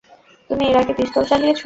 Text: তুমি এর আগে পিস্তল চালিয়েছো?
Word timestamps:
তুমি 0.49 0.63
এর 0.65 0.75
আগে 0.77 0.93
পিস্তল 0.93 1.23
চালিয়েছো? 1.25 1.59